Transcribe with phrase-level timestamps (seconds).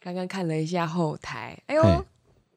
[0.00, 2.04] 刚刚看了一下后台，哎呦，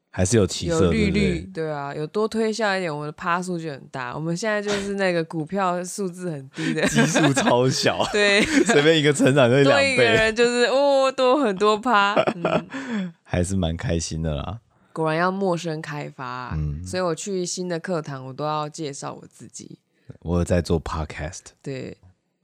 [0.10, 4.14] 还是有起色，有绿绿，对啊，有多推销一点，我们的趴数就很大。
[4.14, 14.60] 我们现在就是那个股票数字很低的，基数超小， 对，随便一个成长就两多一个倍，人就是哦，多很多趴，嗯， 还是蛮开心的啦。
[14.94, 16.86] 果然要陌生开发啊，嗯。
[16.86, 19.80] 所以我去新的课堂，我都要介绍我自己。
[20.20, 21.98] 我有在做 podcast，对，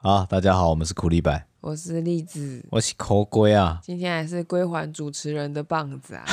[0.08, 3.78] 好，大家好，我们是苦力白，我是栗子，我是口龟啊。
[3.84, 6.24] 今天还是归还主持人的棒子啊。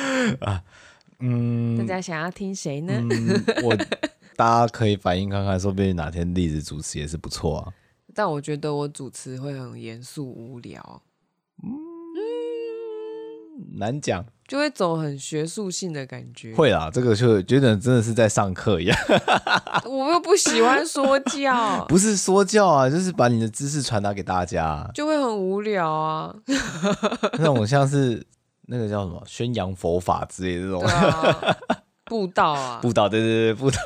[1.20, 2.92] 嗯，大家想要听谁呢？
[2.92, 3.74] 嗯，我
[4.36, 7.72] 大家可以反映看看，说不定哪天栗子主持也是不错啊。
[8.14, 11.00] 但我觉得我主持会很严肃无聊，
[13.78, 16.54] 难讲，就会走很学术性的感觉。
[16.54, 18.98] 会啦，这个就觉得真的是在上课一样，
[19.84, 26.34] 我又不喜欢说教， 不是说教啊，就是把你的知识传达给大家，就会很无聊啊。
[27.38, 28.24] 那种像是
[28.66, 30.82] 那个叫什么宣扬佛法之类的这种
[32.04, 33.78] 布道啊，布道，对对对，布道。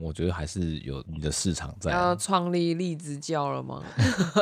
[0.00, 3.82] 我觉得还是有你的市场在啊，要创立荔枝教了吗？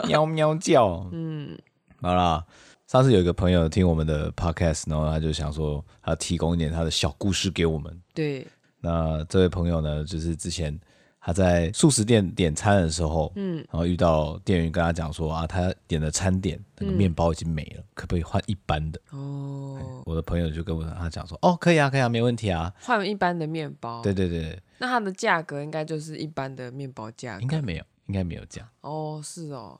[0.06, 1.04] 喵喵叫。
[1.10, 1.58] 嗯，
[2.00, 2.44] 好啦，
[2.89, 7.94] 上次有一个朋友听我们的 podcast，然后他就想说，他提供一点他的小故事给我们。
[8.14, 8.47] 对，
[8.81, 10.81] 那这位朋友呢，就是之前
[11.20, 18.98] 他在素食店点餐的时候，嗯，然后遇到店员跟他讲说啊，他点的餐点那个面包已经没了，可不可以换一般的？
[19.11, 22.72] 哦，我的朋友就跟我他讲说，哦，可以啊，可以啊，没问题啊。
[22.81, 24.00] 换一般的面包。
[24.00, 27.42] 对对对，那它的价格应该就是一般的面包价格。
[27.42, 29.78] 应该没有，应该没有这样，哦，是哦，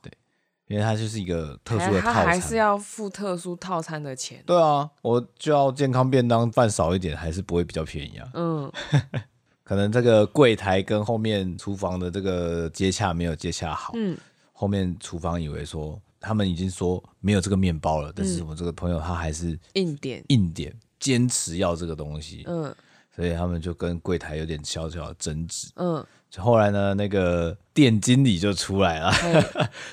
[0.69, 2.55] 因为它就是一个特殊的套餐他还是。
[2.55, 4.43] 要付特殊套餐的钱。
[4.45, 8.29] 对啊，我就要健康便当，饭少一点，还是不会比较便宜啊。
[8.35, 8.71] 嗯，
[9.63, 14.15] 可能这个柜台跟后面厨房的这个接洽没有接洽好，嗯，
[14.53, 20.23] 后面厨房以为说他们已经说没有这个面包了，但是我这个朋友他还是硬点。
[20.27, 22.75] 硬点坚持要这个东西，嗯
[23.15, 25.69] 所以他们就跟柜台有点小小的争执。
[25.75, 29.41] 嗯，就后来呢，那个店经理就出来了， 嘿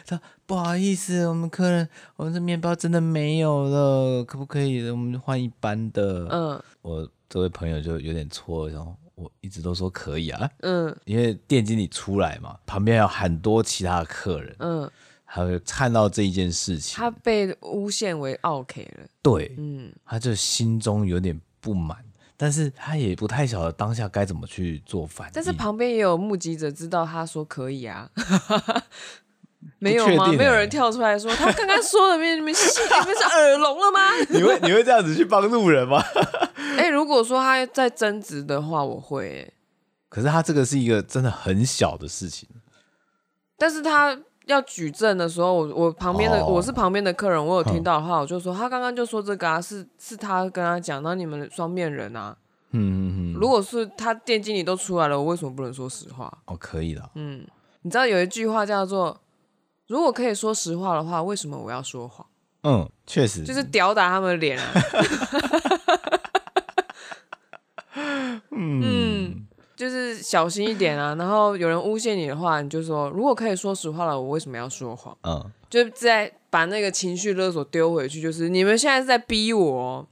[0.07, 6.29] 说不好意思，我们客人，我们这面包真的没有了，可不可以我们换一般的？
[6.31, 14.89] 嗯我这位朋友就有点错，然后我一直都说可以啊，嗯因为店经理出来嘛，旁边有很多其他的客人，嗯，
[15.27, 19.07] 他会看到这一件事情，他被诬陷为 OK 了。
[19.21, 21.99] 对，嗯，他就心中有点不满，
[22.37, 25.33] 但是他也不太晓得当下该怎么去做反应。
[25.35, 28.09] 但是旁边也有目击者知道他说可以啊。
[29.79, 30.29] 没有吗？
[30.33, 34.01] 没有人跳出来说他刚刚说的，你们信你们是耳聋了吗？
[34.31, 36.03] 你会你会这样子去帮路人吗？
[36.79, 39.53] 哎、如果说他在争执的话，我会、欸。
[40.09, 42.49] 可是他这个是一个真的很小的事情，
[43.59, 44.17] 但是他
[44.47, 52.37] 要举证的时候，我我旁边的、哦我是旁边的客人，我有听到的话，我就说他刚刚就说这个啊，是是他跟他讲，那你们双面人啊。
[52.73, 56.33] 嗯嗯嗯，如果是他店经理都出来了，我为什么不能说实话？
[56.47, 57.47] 哦，可以的，嗯，
[57.83, 59.19] 你知道有一句话叫做
[59.87, 62.27] “如果可以说实话的话，为什么我要说谎
[62.63, 64.73] 嗯，确实，就是吊打他们的脸啊。
[68.51, 69.47] 嗯，
[69.77, 71.15] 就是小心一点啊。
[71.15, 75.17] 然后有人诬陷你的话，你就说如果可以说实话了，我为什么要说谎？
[75.23, 80.07] 嗯，就在把那个情绪勒索丢回去，就是你们现在是在逼我哦。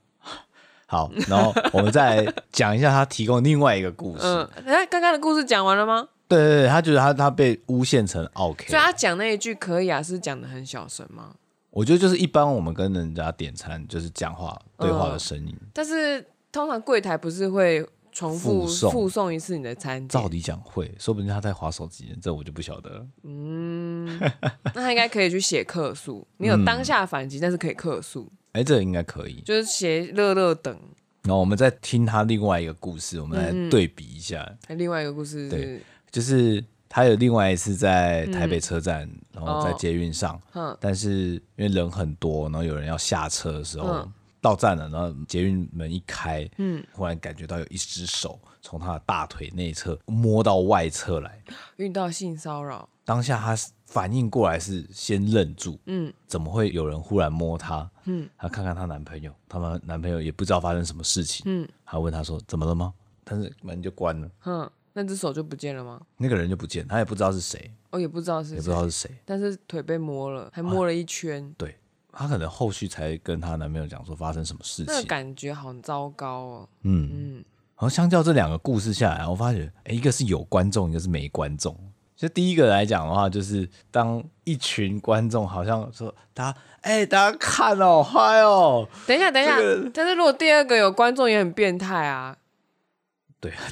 [0.86, 4.22] 好，然后我们再来讲一下他提供另外一个故事。
[4.24, 6.08] 嗯，哎，刚刚的故事讲完了吗？
[6.28, 11.34] 对对对，他觉得他他被诬陷成 OK，所以他讲那一句可以啊，是讲的很小声吗？
[11.70, 20.08] 我觉得就是一般我们跟人家点餐就是讲话对话的声音，但是通常柜台不是会重复附送附送一次你的餐点？
[20.08, 23.06] 照理讲会，说不定他在滑手机，这我就不晓得了。
[23.24, 24.06] 嗯，
[24.72, 29.42] 那他应该可以去写客诉，你有当下反击，但是可以客诉，哎，这个应该可以。
[29.44, 30.78] 就是写乐乐等。
[31.24, 34.48] 然后我们再听他另外一个故事，我们来对比一下。
[34.68, 35.82] 那另外一个故事是对，
[36.14, 40.76] 就是他有另外一次在台北车站，然后在捷运上，嗯。
[40.80, 44.12] 但是因为人很多，然后有人要下车的时候，嗯。
[44.40, 51.42] 到站了，然后捷运门一开，嗯，忽然感觉到有一只手从他的大腿内侧摸到外侧来，
[51.78, 53.56] 遇到性骚扰，当下他
[53.86, 56.12] 反应过来是先愣住，嗯。
[56.28, 57.90] 怎么会有人忽然摸她？
[58.04, 58.28] 嗯。
[58.38, 61.68] 她看看她男朋友，他们男朋友也不知道发生什么事情，嗯。
[61.84, 62.94] 她问他说怎么了吗？
[63.24, 66.00] 但是门就关了，哼，那只手就不见了吗？
[66.18, 69.10] 那个人就不见，他也不知道是谁，哦也不知道是也不知，道是谁。
[69.24, 71.76] 但是腿被摸了，还摸了一圈，对，
[72.12, 75.08] 她可能后续才跟她男朋友讲说发生什么事那个情。
[75.08, 76.68] 感觉好糟糕哦。
[76.82, 81.76] 嗯，嗯，然后相较这两个故事下来，我发觉，哎，一个是有观众，一个是没观众。
[82.14, 88.88] 就第一个来讲的话，就是当一群观众好像说，大家哎、欸，大家看哦，嗨哦。
[89.08, 92.36] 等一下，等一下，这个、但是如果第二个有观众也很变态啊。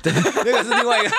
[0.03, 0.13] 对
[0.45, 1.17] 那个是另外一个，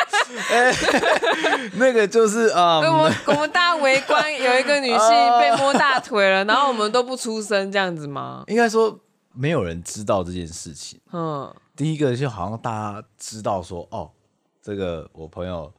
[0.50, 5.00] 哎、欸，那个就是啊，嗯、我们我们大家围观，有一个女性
[5.40, 8.44] 被摸大腿了，然后我们都不出声，这样子吗？
[8.48, 9.00] 应该说
[9.34, 11.00] 没有人知道这件事情。
[11.12, 14.12] 嗯，第一个就好像大家知道说，哦，
[14.62, 15.74] 这个我朋友。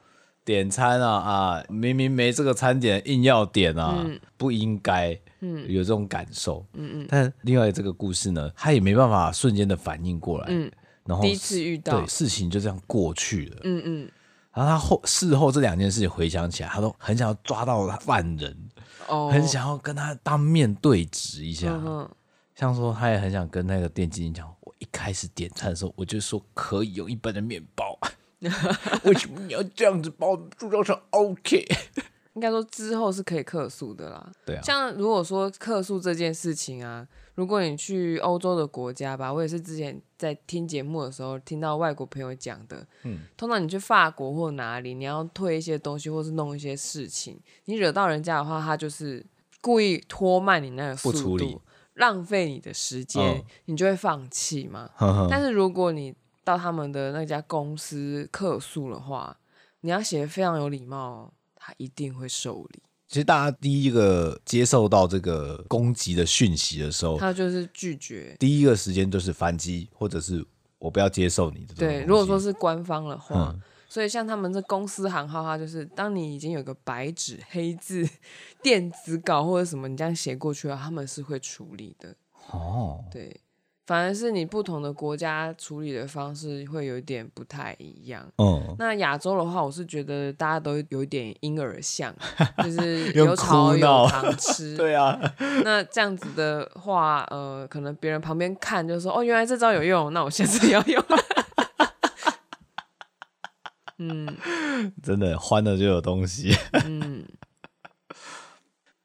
[0.46, 1.64] 点餐啊啊！
[1.70, 5.18] 明明没这个餐点，硬要点啊，嗯、不应该。
[5.40, 6.62] 嗯，有这种感受。
[6.74, 7.06] 嗯嗯。
[7.08, 10.46] 但另外这个故事呢，他也没办法瞬间的反应过来。
[10.50, 10.70] 嗯。
[11.04, 13.60] 然后第一次遇到，对，事情就这样过去了。
[13.64, 14.10] 嗯嗯。
[14.52, 18.56] 然后他后事后这两件事情回想起来，他都很想要抓到犯人，
[19.08, 21.68] 哦，很想要跟他当面对质一下。
[21.70, 22.08] 嗯。
[22.54, 27.98] 像说，他也很想跟那个店经理讲，我一开始点餐的时候，我就说可以用一般的面包。
[29.04, 31.66] 为什么你要这样子把我铸造成 OK？
[32.34, 34.32] 应该说之后是可以客诉的啦。
[34.44, 42.86] 对啊，像如果说客诉这件事情啊，如果你去欧洲的国家吧，我也是之前在听节目的时候听到外国朋友讲的。
[43.04, 49.24] 嗯，通常你去法国或哪里，你要退一些东西或是弄一些事情，你惹到人家的话，他就是
[49.60, 51.62] 故意拖慢你那个速度，
[51.94, 54.90] 浪费你的时间，嗯，你就会放弃嘛。
[54.96, 59.36] 呵呵，但是如果你到他们的那家公司客诉的话，
[59.80, 61.32] 你要写得非常有礼貌，
[61.64, 62.82] 他一定会受理。
[63.08, 68.36] 其实大家第一个接受到这个攻击的讯息的时候，他就是拒绝。
[68.38, 70.44] 第一个时间就是反击，或者是
[70.78, 71.74] 我不要接受你的。
[71.74, 78.06] 对，如果说是官方的话，嗯、所以像他们这公司行号，它就是当你已经有个白纸黑字
[78.62, 82.14] 电子稿或者什么，你这样写过去了，他们是会处理的。
[82.50, 83.40] 哦，对。
[83.86, 88.26] 反而是你不同的国家处理的方式会有一点不太一样。
[88.38, 92.14] 嗯，那亚洲的话，我是觉得大家都有一点婴儿像，
[92.64, 94.74] 就 是有吵有糖 吃。
[94.74, 95.20] 对啊，
[95.62, 101.04] 那这样子的话，呃，可能别人旁边看就说：“哦，原来这招有用，那我下次也要用。”
[103.98, 104.26] 嗯，
[105.04, 106.56] 真的欢了就有东西。
[106.86, 107.26] 嗯，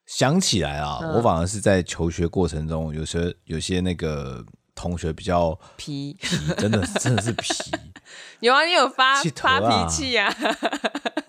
[0.06, 4.46] 想起来啊，嗯、我反而是在求学过程中，有时候有些那个。
[4.80, 7.54] 同学比较皮，皮真的真的是皮。
[8.40, 10.34] 有啊，你有发、啊、发脾气啊？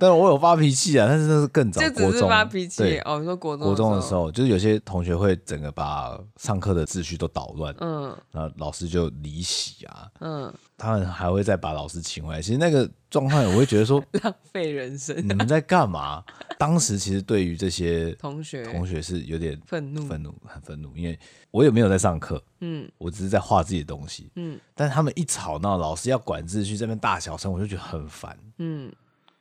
[0.00, 2.98] 对，我有发脾气啊，但是那是更早，就只是发脾气。
[3.04, 10.52] 哦，你说国中国中的时候，就是有些同学会整个把上课的秩序都捣乱，嗯，然后老师就离席啊，嗯。
[10.82, 15.14] 他们还会再把老师请回来，其实那个状态我会觉得说 浪费人生。
[15.18, 16.24] 你们在干嘛？
[16.58, 18.62] 当时其实对于这些同学。
[18.62, 21.18] 同学是有点愤怒，愤怒很愤怒，因为
[21.50, 28.90] 我也没有在上课，嗯，我只是在画自己的东西，嗯，但是他们一吵闹，老师要管秩序，这边大小声，我就觉得很烦，嗯，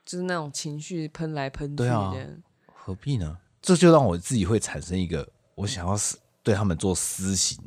[0.10, 2.12] 就是那种情绪喷来喷去，的啊，
[2.66, 3.38] 何必呢？
[3.62, 5.96] 这就让我自己会产生一个，我想要
[6.42, 7.60] 对他们做私刑，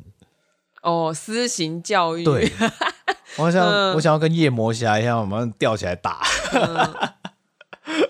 [0.81, 2.51] 哦，私刑教育，对。
[3.39, 6.21] 我想，嗯、我想要跟夜魔侠一样，我们吊起来打。
[6.51, 7.15] 嗯、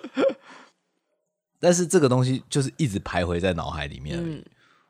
[1.62, 4.34] 但是这个东西就是一直徘徊在脑海里面而已。
[4.34, 4.46] 嗯、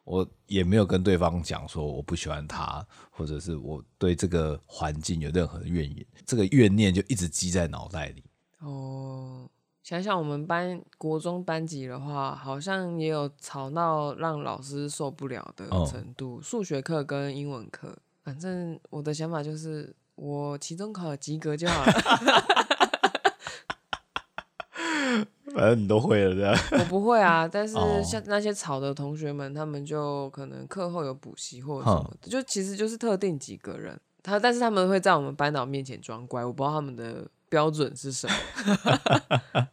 [0.06, 2.82] 我也没有跟对方讲说我不喜欢他，
[3.12, 6.06] 或者是我对这个环境有任何的怨言。
[6.26, 8.24] 这个怨念就一直积在脑袋里。
[8.64, 9.48] 哦，
[9.84, 16.42] 想想我们班国中班级的话，好像也有吵闹让老师受不了的程度。
[16.42, 19.94] 数、哦、学课跟英文课，反正我的想法就是。
[20.16, 21.92] 我期中考及格就好了，
[25.56, 26.56] 反正你都会了，这样。
[26.80, 34.00] 我不会啊，但是像那些吵的同学们，他们就可能课后有补习或者什么的，就其实就是特定几个人。
[34.22, 38.34] 他但是他们会在我们班导面前装乖，我不知道他们的标准是什么。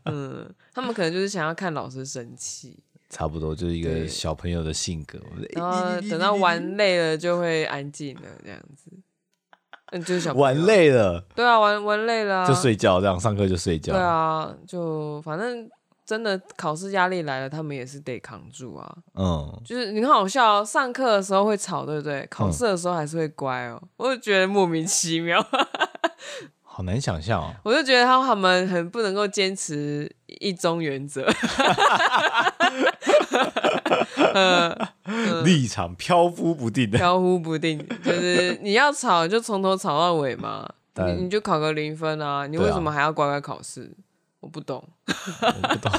[0.05, 5.19] 嗯，他们可能就是想要看老师生气，差不多就是一个小朋友的性格。
[5.55, 8.91] 然后等到玩累了就会安静了，这样子。
[9.93, 13.95] 嗯，就是小玩累了，对啊，玩玩累了就睡觉，这样上课就睡觉。
[13.95, 15.67] 对啊，就反正
[16.05, 18.99] 真的考试压力来了，他们也是得扛住啊。
[19.15, 22.27] 嗯，就是你很好笑哦，上课的时候会吵，对不对？
[22.31, 25.41] 考试的时候还是会乖哦，我就觉得莫名其妙，
[26.81, 27.55] 好难想象哦。
[27.63, 31.31] 我就觉得他他们很不能够坚持一中原则。
[34.33, 34.75] 嗯，
[35.45, 43.83] 立场飘忽不定的，飘忽不定，就是你要吵就从头吵到尾嘛， 但你你就考个零分啊，你为什么还要乖乖考试？
[43.83, 45.93] 啊、我不懂，我不懂，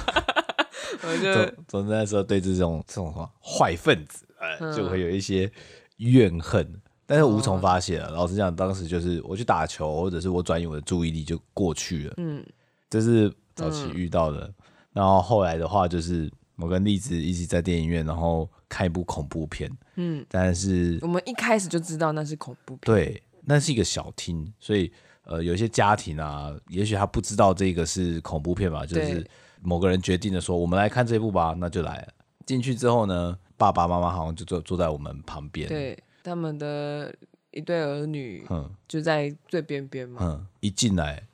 [1.03, 5.51] 我就总之来说，对这种这种坏分子，哎，就会有一些
[5.97, 8.09] 怨恨，嗯、但是无从发泄了。
[8.11, 12.13] 老实讲，当时就是我去打球，或者是我转移我的注意力就过去了。
[12.17, 12.45] 嗯，
[12.89, 14.51] 这是早期遇到的。
[14.93, 19.71] 然后后来的话，就是我跟栗子一起在电影院，然后看一部恐怖片。
[19.95, 22.79] 嗯，但是我们一开始就知道那是恐怖片。
[22.83, 24.91] 对，那是一个小厅，所以
[25.23, 29.25] 呃，有些家庭啊，也许他不知道这个是恐怖片吧，就是
[29.61, 32.07] 某个人决定的说，我们来看这部吧，那就来了。
[32.45, 37.13] 进去之后呢，爸爸妈妈好像就坐坐在我们旁边，对，他们的
[37.51, 41.27] 一对儿女，嗯，就在最边边嘛，嗯，一进来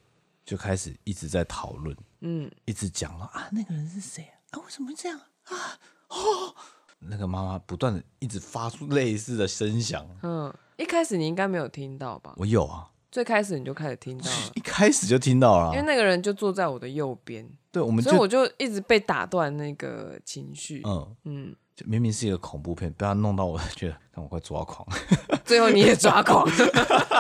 [0.46, 4.36] 就开始一直在讨论，嗯，一直讲了啊，那个人是谁啊？
[4.52, 5.80] 啊，为什么会这样啊？
[6.10, 6.56] 哦，
[7.00, 12.34] 那个妈妈不断的一直发出类似的声响，嗯，一开始你应该没有听到吧？
[12.38, 17.48] 我有啊，最开始你就开始听到了， 一开始就听到了，因为那个人就坐在我的右边。
[17.72, 20.82] 对，我们所以我就一直被打断那个情绪。
[20.86, 24.86] 嗯嗯，就明明是一个恐怖片，被他弄到我觉得，看我快抓狂。
[25.46, 26.54] 最后你也抓狂了，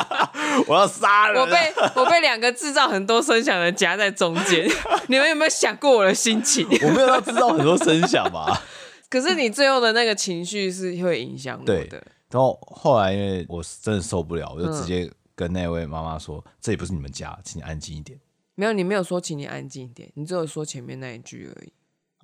[0.67, 1.39] 我要杀人。
[1.39, 4.67] 我被我被两个制造很多声响的夹在中间。
[5.09, 6.67] 你们有没有想过我的心情？
[6.81, 8.63] 我没有要制造很多声响吧？
[9.09, 12.03] 可是你最后的那个情绪是会影响我的。
[12.31, 18.19] 然后后来因为我真的受不了，我就直接跟那位妈妈说：“嗯、这里不是你们家，请你安静一点。”
[18.55, 21.71] 没有，你没有说，请你安静一点，你只有说前面那一句而已。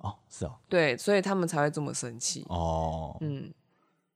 [0.04, 0.54] 哦，是哦。
[0.68, 2.44] 对，所以他们才会这么生气。
[2.48, 3.50] 哦，嗯。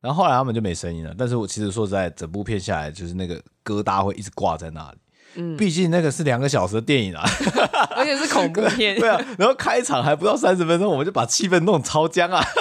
[0.01, 1.13] 然后后来他们就没声音了。
[1.19, 4.99] 但是我其实说实在，整部片下来，就是那个疙瘩会一直挂在那里。
[5.35, 5.57] 嗯。
[5.57, 7.25] 毕竟那个是两个小时的电影啊，
[7.97, 8.97] 而且是恐怖片。
[9.01, 9.19] 对啊。
[9.39, 12.41] 然后开场还不到三十分钟，我们就把气氛弄超僵啊。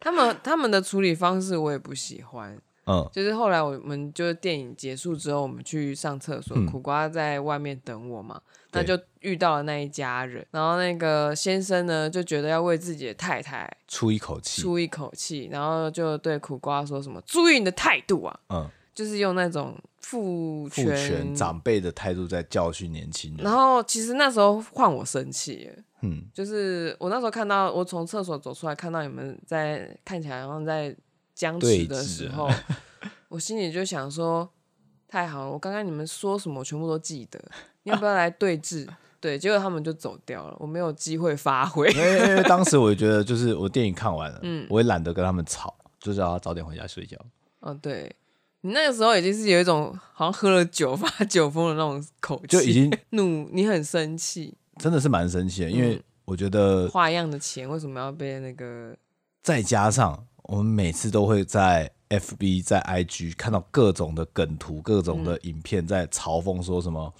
[0.00, 2.56] 他们他们的处理方式我也不喜欢。
[2.88, 8.40] 嗯，就是后来我们就是电影结束之后，我们去上厕所，嗯、苦瓜在外面等我嘛，
[8.76, 23.44] 那就遇到了那一家人，然后那个先生呢就觉得要为自己的太太出一口气，出一口气，然后就对苦瓜说什么“注意你的态度啊”，嗯，就是用那种父权，父权长辈的态度在教训年轻人。
[23.44, 25.70] 然后其实那时候换我生气，
[26.02, 30.94] 嗯，就是我那时候看到我从厕所走出来，看到你们在看起来好像在。
[31.36, 32.48] 僵持的时候，
[33.28, 34.48] 我心里就想说：
[35.06, 37.38] 太好了，我刚刚你们说什么，我全部都记得。
[37.86, 38.86] 你要不要来对峙？
[39.20, 41.88] 对，结果他们就走掉了，我没有机会发挥。
[41.92, 47.16] 因为因为 当时我觉得，就是我电影看完了，嗯，我也懒得跟他们吵，就是要早点回家睡觉。
[47.60, 48.14] 嗯、哦，对，
[48.62, 58.96] 你那个时候已经是有一种好像喝了酒发酒疯的那种口气，就已经 怒，你很生气，真的是蛮生气的，因为我觉得花样的钱为什么要被那个？
[59.42, 60.26] 再加上。
[60.48, 67.12] 我们每次都会在 FB、在 IG 看到各种的梗图、各种的影片，在嘲讽说什么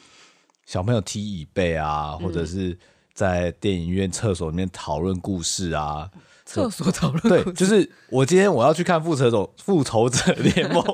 [0.67, 2.77] 小朋友踢椅背啊，或者是
[3.15, 6.11] 在电影院厕所里面讨论故事啊。
[6.45, 10.85] 厕所讨论对，就是我今天我要去看复仇者复仇者联盟，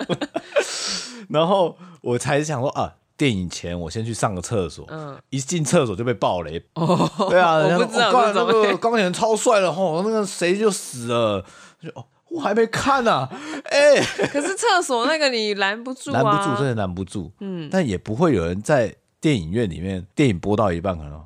[1.28, 6.62] 然后我才想说啊，电影前我先去上个厕所，嗯，一进厕所就被爆雷。
[6.74, 11.44] 哦，对啊，我不知道那个钢铁人超帅的吼，那个谁就死了，
[11.82, 12.04] 就哦。
[12.30, 13.28] 我还没看呢，
[13.64, 14.00] 哎，
[14.32, 17.30] 可是厕所那个你拦不住啊，拦不住，真的拦不住。
[17.40, 21.24] 嗯，但也不会有人在电影院里面，电影播到一半可能，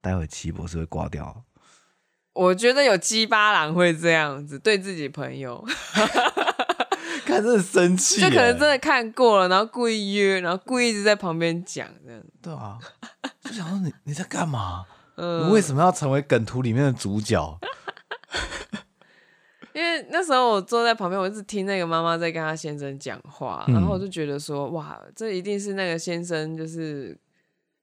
[0.00, 1.42] 待会奇博士会挂掉。
[2.34, 5.62] 我觉得有鸡巴狼会这样子对自己朋友，
[7.26, 12.22] 看真的生气，就可能真的看过了，然后故意约，然后故意一直在旁边讲这样。
[12.40, 12.78] 对啊，
[13.40, 14.84] 就想说你你在干嘛？
[15.18, 17.58] 嗯，你为什么要成为梗图里面的主角？
[19.74, 27.16] 因为那时候我坐在旁边，我一直听那个妈妈在跟她先生讲话，嗯、然后我就觉得说，哇，这一定是那个先生，就是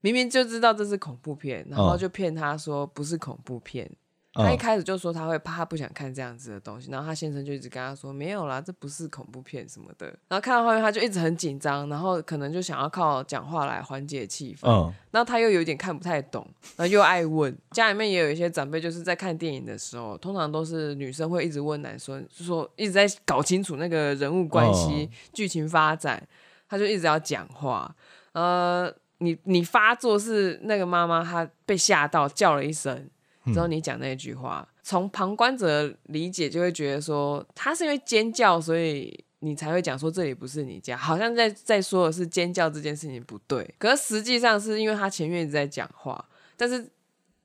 [0.02, 3.90] 明明就知道这是恐怖片，然后就骗他说不是恐怖片。
[4.32, 10.06] 他一开始就说他会怕，他不想看这样子的东西，然后他先生就一直跟他说没有啦，这不是恐怖片什么的。
[10.28, 14.70] 然后看到后面他就一直很紧张，然后可能就想要靠讲话来缓解气氛。
[14.70, 17.54] 嗯，然后他又有点看不太懂，然后又爱问。
[17.72, 26.26] 家里面也有一些长辈，就是在看电影的时候，通常都是女生会一直问男生，就说一直在搞清楚那个人物关系、剧情发展，
[26.70, 27.94] 他就一直要讲话。
[28.34, 33.10] 呃，你你发作是那个妈妈，她被吓到叫了一声。
[33.54, 43.74] 之后你讲那句话，从旁观者理解就会觉得说，她是因为尖叫，所以你才会讲说这里不是你家，好像在在说的是尖叫这件事情不对。
[43.80, 46.24] 可是实际上是因为她前面一直在讲话，
[46.56, 46.88] 但是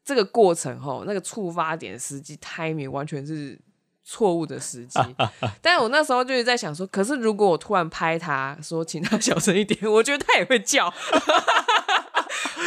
[0.05, 3.59] 这个过程吼那个触发点时机 timing 完全是
[4.05, 4.99] 错误的时机。
[5.63, 10.93] 但是我那时候就是在想说，可是如果我突然拍他说，请他小声一点，我觉得他也会叫。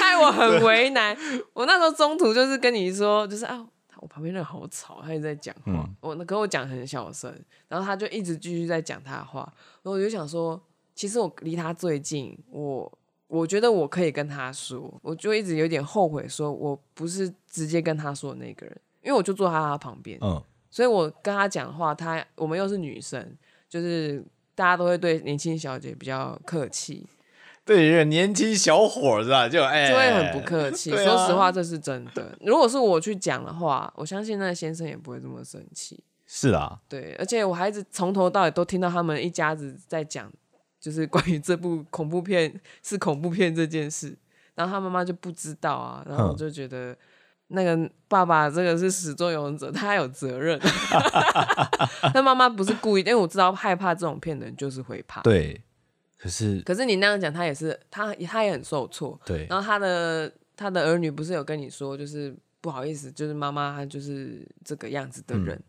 [0.07, 1.15] 害我很为难。
[1.53, 3.65] 我那时候中途就是跟你说，就是啊，
[3.97, 5.61] 我旁边那个好吵，他一直在讲话。
[5.67, 7.33] 嗯、我那跟我讲很小声，
[7.67, 9.41] 然后他就一直继续在讲他的话。
[9.83, 10.61] 然后我就想说，
[10.95, 12.91] 其实我离他最近，我
[13.27, 23.35] 我觉得我可以跟他说，我就一直有点后悔，说我不是直接跟他说的那个人，因为我就坐在他旁边，嗯，所以我跟他讲话，他我们又是女生，
[23.67, 24.23] 就是
[24.55, 27.05] 大家都会对年轻小姐比较客气，
[27.67, 30.91] 对，一个年轻小伙子啊，就哎，就会很不客气。
[30.91, 32.35] 啊、说实话，这是真的。
[32.41, 36.03] 如果是我去讲的话，我相信那个先生也不会这么生气。
[36.25, 40.31] 是啊，对，而且我还一直从头到尾都听到他们一家子在讲。
[40.79, 44.15] 就是关于这部恐怖片是恐怖片这件事，
[44.53, 46.95] 然后他妈妈就不知道啊，然后我就觉得
[47.47, 50.57] 那个爸爸这个是始作俑者，他有责任。
[52.13, 55.19] 他妈妈不是故意，因为我知道害怕这种片的人就是会怕。
[55.23, 55.59] 对，
[56.17, 59.19] 可是可是你那样讲，他也是他他也很受挫。
[59.25, 65.63] 对，然后他的他的儿女不是有跟你说，就是不好意思，就是妈妈她就是这个样子的人，嗯，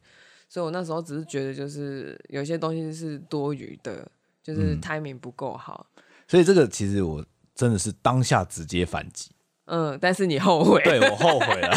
[0.48, 4.10] 所以我那时候只是觉得就是有些东西是多余的。
[4.40, 7.22] 就是 timing 不够好、嗯，所以这个其实我
[7.54, 9.30] 真的是当下直接反击。
[9.66, 11.76] 嗯，但是你后悔，对我后悔了。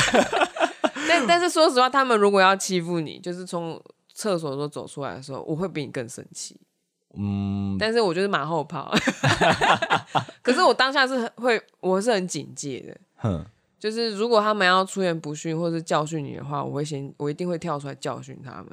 [1.05, 6.57] 但但是说实话，他们如果要欺负你，就是从厕所说走出来的时候，我会比你更生气。
[7.17, 8.93] 嗯，但是我就是马后炮。
[10.41, 12.97] 可是我当下是会，我是很警戒的。
[13.17, 13.45] 哼，
[13.79, 18.67] 就是如果他们要出言不逊或是教训你的话，我会先，我一定会跳出来教训他们。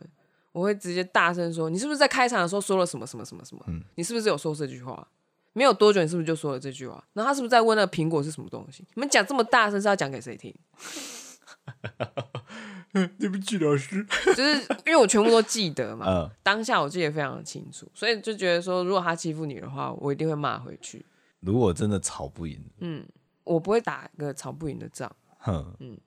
[0.52, 3.62] 我会直接大声说：“你是不是在开场的时候说了什么什么什么什么？
[3.68, 5.06] 嗯、你是不是有说这句话？
[5.52, 7.04] 没有多久，你是不是就说了这句话？
[7.12, 8.84] 然后他是不是在问那个苹果是什么东西？
[8.94, 10.52] 你们讲这么大声是要讲给谁听？”
[13.18, 14.54] 对不起，老师， 就是
[14.86, 21.04] 因为我全部都记得嘛，嗯、当下我记得非常的清楚，所以就觉得说，如果他欺负你的话，我一定会骂回去。
[21.40, 23.06] 如果真的吵不赢，嗯，
[23.44, 25.14] 我不会打个吵不赢的仗。
[25.38, 25.98] 哼，嗯。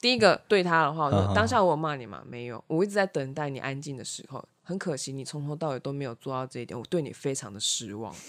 [0.00, 2.24] 第一个对他的话，我说当下我有骂你嘛？
[2.26, 4.44] 没有，我一直在等待你安静的时候。
[4.64, 8.12] 很可惜，你从头到尾都没有做到这一点，我对你非常的失望。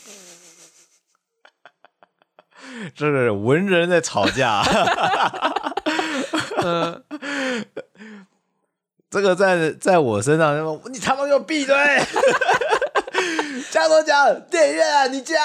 [2.95, 4.63] 这是文人在吵架。
[9.13, 11.75] 嗯，这个在在我身上，你他妈给我闭嘴！
[13.71, 15.35] 加多讲电影院啊，你加。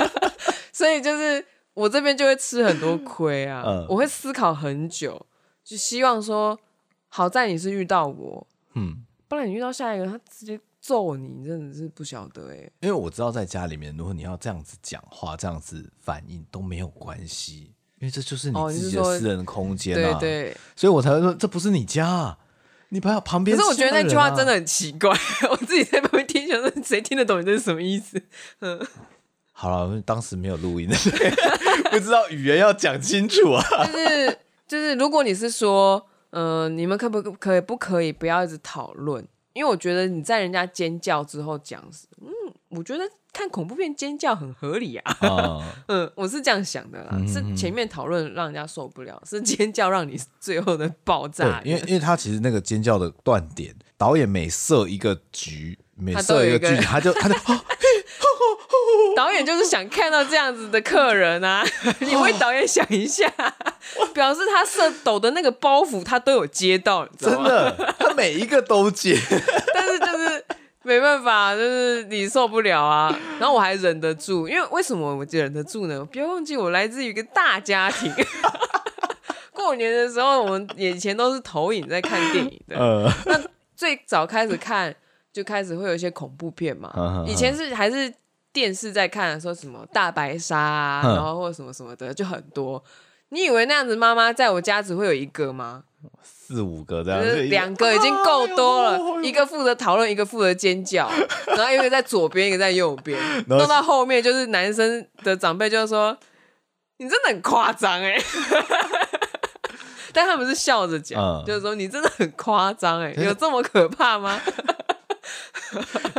[0.72, 5.26] 所以就是我这边就会吃很多亏啊，嗯、我会思考很久。
[5.62, 6.58] 就希望说，
[7.08, 12.56] 好在你是遇到我，嗯，不然你遇到下一个，他直接揍你，你真的是不晓得哎。
[12.80, 20.18] 因为我知道在家里面，如果你要这样子讲话、这样子反应都没有关系，因为这就是你自己的私人空间啊。
[20.18, 22.36] 对对，所以我才会说这不是你家，
[22.90, 23.56] 你朋友旁边。
[23.56, 25.10] 可是我觉得那句话真的很奇怪，
[25.50, 28.22] 我自己在旁边听，想说谁听得懂你这是什么意思？
[28.60, 28.80] 嗯，
[29.50, 30.88] 好了，当时没有录音，
[31.90, 34.38] 不知道语言要讲清楚啊，就是。
[34.70, 39.26] 就是如果你是说，嗯、呃，你们可不可以不可以不要一直讨论？
[39.52, 41.82] 因为我觉得你在人家尖叫之后讲，
[42.22, 42.30] 嗯，
[42.70, 45.16] 我觉得看恐怖片尖叫很合理啊。
[45.22, 51.60] 哦、 嗯，我是这样想的啦，嗯、是前面讨论让人家受不了，是尖叫让你最后的爆炸。
[51.64, 57.34] 因为因为他其实那个尖叫的断点，导演每设一个局，每设一个剧，他，他就他就。
[59.16, 61.64] 导演就是想看到这样子的客人啊！
[62.00, 63.30] 你为导演想一下，
[64.14, 69.18] 表示他设抖的那个包袱他都有接到，真的，他每一个都接。
[70.90, 73.16] 没办法，就是你受不了啊。
[73.38, 76.04] 然后我还忍得住，因为为什么我忍得住呢？
[76.06, 78.12] 不要忘记我来自于一个大家庭。
[79.54, 82.76] 过年的时候，我们以前都是投影在看电影的。
[82.76, 83.40] 呃、那
[83.76, 84.92] 最早开始看
[85.32, 87.24] 就开始会有一些恐怖片嘛。
[87.26, 88.12] 以前是还是。
[88.52, 92.82] 电视在看，说什么大白鲨啊，然后或者什么什么的，就很多。
[93.28, 95.84] 你以为那样子妈妈在我家只会有一个吗？
[96.50, 98.98] 四五个这样子，两个已经够多了。
[99.22, 101.08] 一个负责讨论，一个负责尖叫，
[101.56, 103.16] 然后一个在左边，一个在右边。
[103.46, 106.16] 弄到后面就是男生的长辈就说
[106.98, 108.18] ：“你真的很夸张哎！”
[110.12, 114.40] 但他们是笑着讲，就是说：“你真的很夸张哎， 有这么可怕吗？”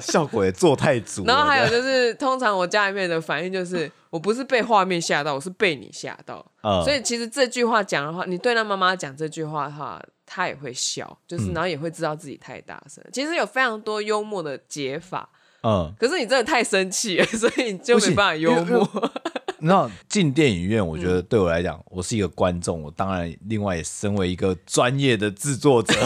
[0.01, 6.45] 效果也做太足，然后还有就是，通常我家里面的反应就是，我不是被画面吓到，我是被你吓到。
[6.63, 10.01] 嗯、所以其实这句话讲的话，你对那妈妈讲这句话的话，
[10.33, 13.03] 她也会笑，就是然后也会知道自己太大声。
[13.05, 15.27] 嗯、其实有非常多幽默的解法，
[15.63, 19.11] 嗯，可是你真的太生气了， 所以你就没办法幽默。
[19.59, 25.93] 你知道进电影院，我觉得对我来讲，嗯、我是一个观众，我当然另外也身为一个专业的制作者。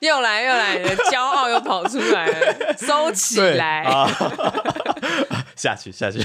[0.00, 4.08] 又来又来，骄傲又跑出来了，收起来，啊、
[5.54, 6.18] 下去下去。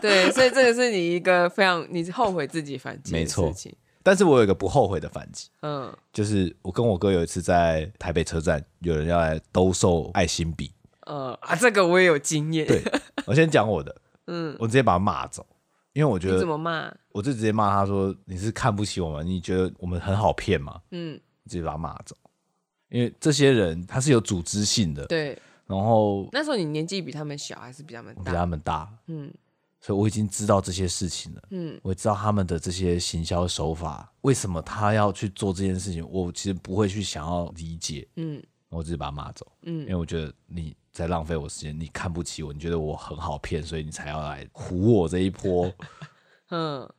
[0.00, 3.74] 对，所以这个是你一个非常你后悔自己反击的事情。
[4.04, 10.70] 但是我有一个不后悔的反击，嗯，就是我跟我哥有一次在台北车站，有人要来兜售爱心笔，
[11.06, 12.66] 呃啊，这个我也有经验。
[12.66, 12.82] 对，
[13.26, 15.44] 我先讲我的，嗯，我直接把他骂走，
[15.94, 16.92] 因为我觉得你怎么骂？
[17.12, 19.26] 我就直接骂他说：“你是看不起我们？
[19.26, 22.14] 你觉得我们很好骗吗？”嗯，直接把他骂走，
[22.90, 25.38] 因为这些人他是有组织性的，对。
[25.66, 28.22] 然后那时候你年纪比他们小还是比他们大？
[28.22, 29.32] 比他们大，嗯。
[29.84, 45.70] 所以我已经知道这些事情了，嗯，我也知道他们的这些行销手法，为什么他要去做这件事情，我其实不会去想要理解，嗯，我只是把他骂走，嗯，因为我觉得你在浪费我时间，你看不起我，你觉得我很好骗，所以你才要来唬我这一波，
[46.48, 46.90] 嗯，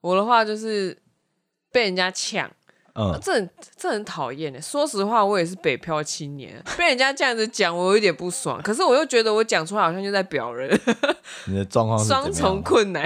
[0.00, 1.00] 我的话就是
[1.70, 2.50] 被人家呛。
[2.94, 4.60] 嗯，这很这很讨厌的。
[4.60, 8.60] 说实话，我也是北漂青年，被人家这样子讲，我有点不爽。
[8.62, 10.78] 可是我又觉得我讲出来好像就在表人。
[11.46, 13.02] 你的状况是双重困难。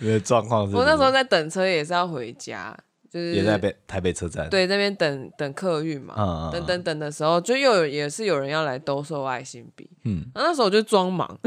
[0.00, 0.74] 你的状况是？
[0.76, 2.76] 我那时候在等车，也是要回家，
[3.08, 4.48] 就是也在北台北车站。
[4.50, 6.14] 对，那边等等客运嘛。
[6.16, 9.88] 嗯，等等等的时候，就又有也是有人要来兜售爱心笔。
[10.04, 11.38] 嗯，那时候我就装忙，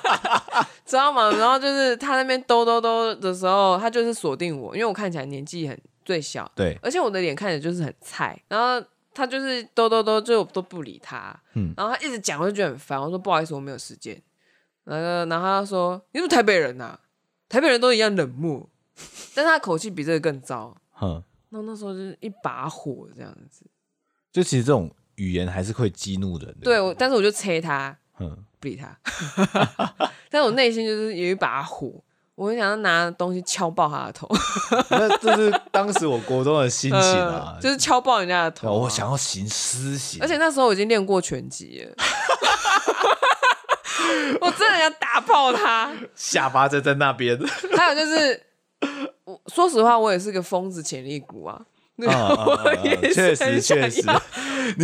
[0.84, 1.36] 装忙。
[1.38, 5.78] 然后就是他那边兜兜兜的时候，他就是锁定我，因为我看起来年纪很。
[6.06, 14.22] 最小，对，而且我的脸看着就是很菜，然后他就是兜兜兜，就都不理他，嗯，然后他一直讲，我就觉得很烦，我说不好意思，我没有时间，
[14.84, 17.00] 然后然后他说你是不是台北人呐、啊？
[17.48, 18.70] 台北人都一样冷漠，
[19.34, 23.66] 但是他口气比这个更糟，哼，那那时候就是一把火这样子，
[24.30, 28.96] 就其实这种语言还是会激怒人的，对，我但是我就催他，嗯，不理他，
[30.30, 32.02] 但是我内心就是有一把火。
[32.36, 34.28] 我很想要拿东西敲爆他的头，
[34.90, 38.72] 那这是当时我国中的心情啊， 呃、就是敲爆人家的头、啊。
[38.72, 41.94] 我想要行私刑，而且那时候我已经练过拳击了，
[44.40, 47.38] 我真的要打爆他，下巴就在那边。
[47.74, 48.42] 还有就是，
[49.24, 51.58] 我说实话，我也是个疯子潜力股啊。
[51.96, 53.88] 对，我也是很想要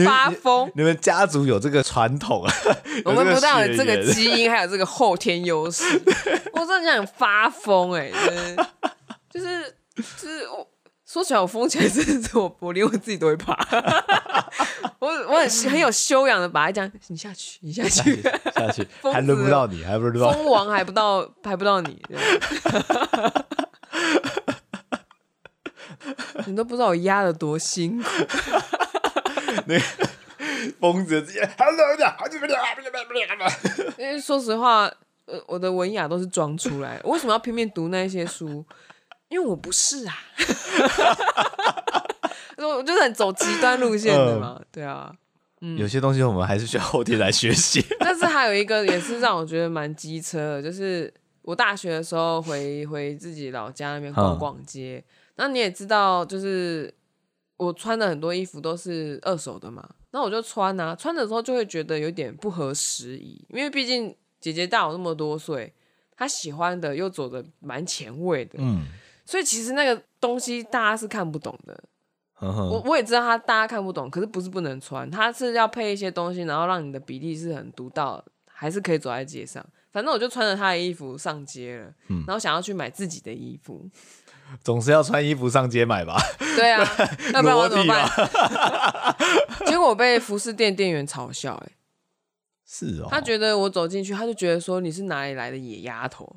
[0.04, 0.70] 发疯。
[0.74, 2.54] 你们家族有这个传统啊？
[3.04, 5.84] 我们不但有这个基因，还有这个后天优势。
[6.54, 8.56] 我真的想发疯哎、欸，
[9.30, 9.74] 就是
[10.16, 10.66] 就是我
[11.06, 13.52] 说起来，我疯起来真的是我，我连我自己都会怕。
[14.98, 18.22] 我我很很有修养的把它讲，你下去，你下去，
[18.54, 22.00] 下去，还轮不到你，还不轮到蜂王，还不到，还不到你。
[26.46, 28.08] 你都不知道我压得多辛苦，
[29.66, 29.78] 那
[30.80, 31.48] 疯子直接，
[33.98, 34.90] 因为说实话，
[35.26, 37.00] 呃，我的文雅都是装出来。
[37.04, 38.64] 我为什么要拼命读那些书？
[39.28, 40.14] 因为我不是啊，
[42.58, 44.60] 我就是很走极端路线的嘛。
[44.70, 45.10] 对啊，
[45.62, 47.84] 嗯，有些东西我们还是需要后天来学习。
[47.98, 51.12] 但是还有一个也是让我觉得蛮机车的，就是
[51.42, 55.02] 我大学的时候回回自己老家那边逛逛街。
[55.42, 56.94] 那你也知道，就是
[57.56, 59.84] 我穿的很多衣服都是二手的嘛。
[60.12, 65.74] 那我就穿啊，穿的时候就会觉得有点不合时宜，因为毕竟姐姐大我那么多岁，
[66.14, 68.84] 她喜欢的又走的蛮前卫的，嗯，
[69.26, 71.82] 所以其实那个东西大家是看不懂的。
[72.38, 79.64] 我我也知道他大家看不懂，可是不是不能穿，它是要配一些东西，然后让你的比例是很独到，还是可以走在街上。
[79.90, 83.88] 反正我就穿着他的衣服上街了，嗯，然后想要去买自己的衣服。
[84.62, 86.16] 总是要穿衣服上街买吧？
[86.56, 86.86] 对啊，
[87.32, 88.08] 那不然我怎么办？
[89.66, 91.72] 结果我被服饰店店员嘲笑、欸，哎，
[92.66, 96.36] 是哦，他觉得我走进去，他就觉得说你是哪里来的野丫头，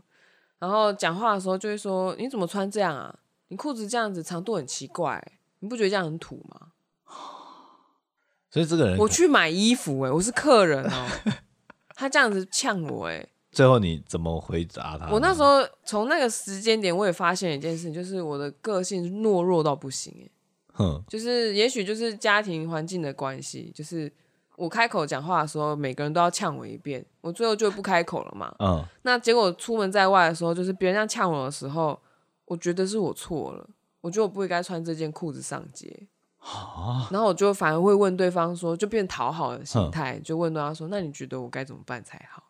[0.60, 3.13] 然后讲话的时候就会说你怎么穿这样啊？
[3.49, 6.67] 你裤子这样子长度很奇怪、欸，你不觉得这样很土吗？
[8.49, 11.32] 所以这个人，我去买衣服、欸，哎，我是客人哦、喔，
[11.93, 13.28] 他这样子呛我、欸，哎。
[13.56, 15.10] 最后你怎么回答他？
[15.10, 20.30] 我那时候从那个时间点，我也发现一件事，就是我的个性懦弱到不行哎。
[20.74, 24.12] 哼，就是也许就是家庭环境的关系，就是
[24.58, 28.54] 我开口讲话的时候，每个人都要呛我一遍，我最后就不开口了嘛。
[28.60, 28.84] 嗯。
[29.04, 31.98] 那结果出门在外的时候，就是别人这样呛我的时候，
[32.44, 33.65] 我觉得是我错了，
[34.02, 36.08] 我觉得我不应该穿这件裤子上街。
[36.39, 37.08] 啊。
[37.10, 42.44] 然后我就反而会问对方说，就变讨好的心态，就问对方说：“那你觉得我该怎么办才好？”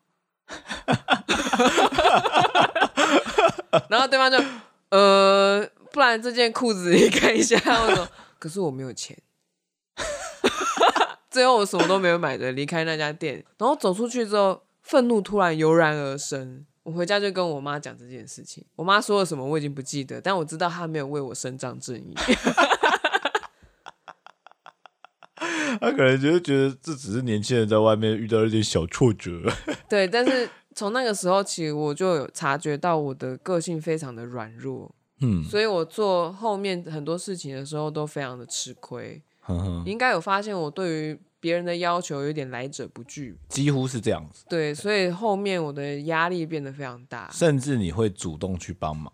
[3.89, 4.38] 然后对方就
[4.89, 7.58] 呃，不然这件裤子你看一下。
[7.82, 8.08] 我说，
[8.39, 9.18] 可是我没有钱。
[11.30, 13.44] 最后我什么都没有买的，离开那家店。
[13.58, 16.65] 然后走出去之后，愤怒突然油然而生。
[16.84, 18.63] 我回家就跟我妈讲这件事情。
[18.76, 22.15] 我妈说了什么我已经不记得，但我知道她没有为我伸张正义。
[25.82, 29.41] 他可能就是觉得这只是年轻人在外面遇到一点小挫折。
[29.89, 44.44] 对，但是从那个时候起，我就有察觉到我的个性非常的软弱，嗯，所以我做后面很多事情的时候都非常的吃亏，呵呵你应该有发现我对于别人的要求有点来者不拒，几乎是这样子。
[44.50, 49.12] 对，所以后面我的压力变得非常大，甚至你会主动去帮忙。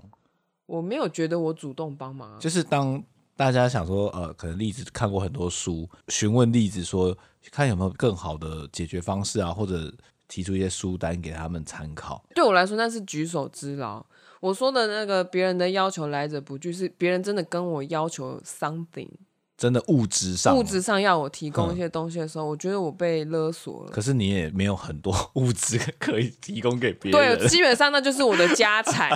[0.66, 3.04] 我没有觉得我主动帮忙，就是当
[3.36, 7.16] 大家想说，呃，可能例子看过很多书，询问例子说，
[7.52, 9.94] 看有没有更好的解决方式啊，或者
[10.32, 12.24] 提出一些书单给他们参考。
[12.34, 14.06] 对我来说，那是举手之劳。
[14.40, 19.10] 我说的那个别人的要求来者不拒，是别人真的跟我要求 something。
[19.58, 23.92] 真的物质上，物质上要我提供一些东西的时候，嗯、我觉得我被勒索了。
[23.92, 27.38] 可是你也没有很多 物质可以提供给别人。
[27.38, 29.12] 对，基本上那就是我的家产。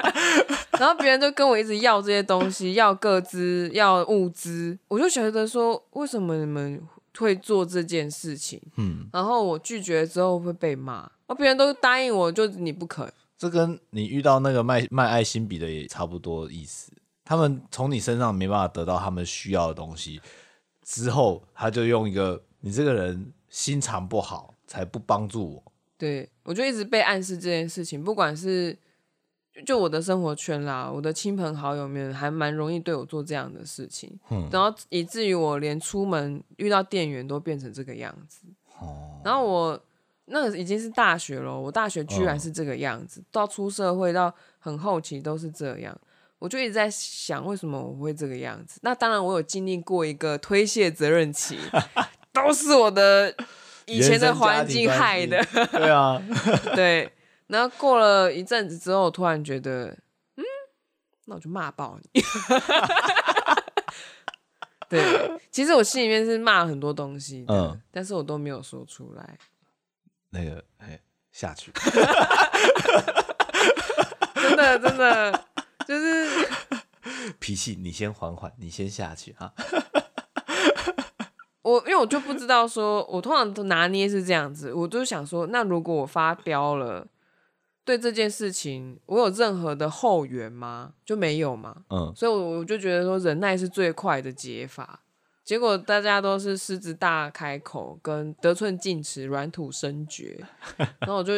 [0.78, 6.80] 然后别人就跟我一直要这些东西，要各资，要物资，我就觉得说，为什么你们
[7.18, 8.60] 会做这件事情？
[8.76, 13.10] 嗯，然后我拒绝之后会被骂，而别人都答应我，就你不肯。
[13.36, 16.92] 这跟你遇到那个卖卖爱心笔的也差不多意思。
[17.24, 20.20] 他们从你身上没办法得到他们需要的东西，
[20.84, 25.72] 之后他就用一个你这个人心肠不好，才不帮助我。
[25.98, 28.76] 对，我就一直被暗示这件事情，不管是
[29.66, 38.46] 就我的生活圈啦，我的亲朋好友们还蛮容易对我做这样的事情，嗯，然后以至于我连出门遇到店员都变成这个样子。
[38.80, 39.78] 哦，然后我
[40.24, 45.96] 那个已经是大学了，我大学居然是这个样子，哦，到出社会到很后期都是这样。
[46.38, 48.80] 我就一直在想，为什么我会这个样子？
[48.82, 51.58] 那当然，我有经历过一个推卸责任期，
[52.32, 53.32] 都是我的
[53.86, 55.44] 以前的环境害的。
[55.70, 56.20] 对啊，
[56.74, 57.12] 对。
[57.52, 59.88] 然后过了一阵子之后，突然觉得，
[60.36, 60.44] 嗯，
[61.26, 62.22] 那我就骂爆你。
[64.88, 69.38] 对，其实我心里面是骂了很多东西的，嗯，但是我都没有说出来。
[70.30, 70.98] 那个，哎，
[71.30, 71.70] 下去。
[74.34, 75.44] 真的，真的。
[75.86, 76.48] 就是
[77.38, 79.52] 脾气，你先缓缓，你先下去哈。
[81.62, 87.06] 我因为我就不知道说，我通常都拿捏是这样子，我就想说，那如果我发飙了，
[87.84, 90.94] 对这件事情，我有任何的后援吗？
[91.04, 91.84] 就没有嘛。
[91.90, 95.00] 嗯，所以我我就觉得说，忍耐是最快的解法。
[95.44, 100.40] 结果大家都是狮子大开口，跟得寸进尺，软土生绝。
[101.00, 101.32] 然后我就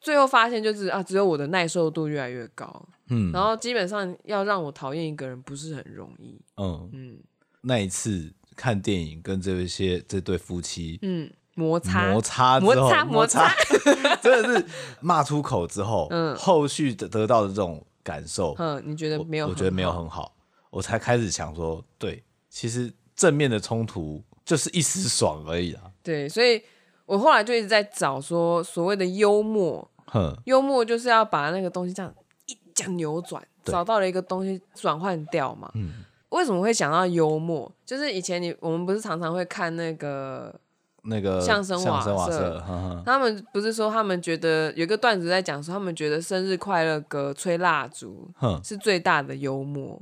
[0.00, 2.88] 最后发现，就是啊，只有我的耐受度越来越高。
[3.08, 6.40] 嗯，然后基本上要让我讨厌一个人不是很容易。
[6.56, 7.18] 嗯嗯，
[7.62, 13.54] 那一次看电影跟这些这对夫妻，嗯，摩擦摩擦摩擦摩擦，
[14.22, 14.66] 真的是
[15.00, 19.48] 骂出口之后， 嗯，后续得得到的这种感受，嗯，你觉得没有？
[19.48, 20.34] 我觉得没有很好，
[20.70, 25.82] 我才开始想说，对，其实正面的冲突就是一时爽而已啊。
[26.02, 26.62] 对，所以
[27.06, 32.12] 我后来就一直在找说所谓的幽默，哼，幽默就是要把那个东西这样
[32.46, 32.56] 一。
[32.74, 35.70] 讲扭转，找到了一个东西转换掉嘛？
[35.74, 35.92] 嗯，
[36.30, 37.70] 为什么会想到幽默？
[37.84, 40.58] 就是以前你我们不是常常会看那个
[41.04, 42.64] 那个相声瓦舍，
[43.04, 48.30] 他们不是说他们觉得有一个段子在讲说，他们觉得生日快乐歌吹蜡烛
[48.62, 50.00] 是最大的幽默，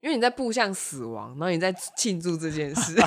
[0.00, 2.94] 因为你在步向死亡，然后你在庆祝这件事。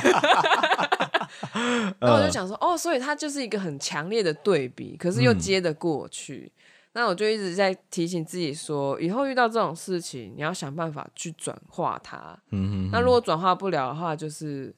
[1.99, 6.51] 然后我就想说，哦，所以它就是一个很强烈的对比，可是又接得过去。
[6.55, 6.59] 嗯
[6.95, 12.37] 那我就一直在提醒自己说，以后遇到这种事情，你要想办法去转化它。
[12.51, 12.89] 嗯哼哼。
[12.91, 14.71] 那如果转化不了的话，就是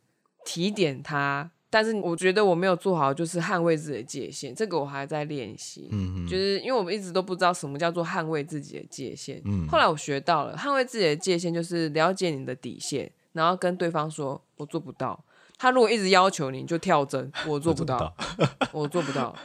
[0.45, 1.51] 提点它。
[1.75, 4.55] 但是我觉得我没有做好，就是捍卫自己的界限。
[4.55, 5.89] 这个我还在练习。
[6.25, 9.41] 就是因为我们一直都不知道什么叫做捍卫自己的界限。
[9.43, 9.67] 嗯。
[9.67, 15.21] 后来我学到了，捍卫自己的界限就是了解你的底线，然后跟对方说：“我做不到。”
[15.59, 17.29] 他如果一直要求你，就跳针。
[17.45, 18.15] 我做不到。
[18.71, 19.35] 我做不到。